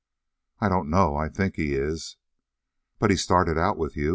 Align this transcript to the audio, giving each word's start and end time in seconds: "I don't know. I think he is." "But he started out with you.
"I 0.59 0.67
don't 0.67 0.89
know. 0.89 1.15
I 1.15 1.29
think 1.29 1.57
he 1.57 1.75
is." 1.75 2.17
"But 2.97 3.11
he 3.11 3.15
started 3.17 3.59
out 3.59 3.77
with 3.77 3.95
you. 3.95 4.09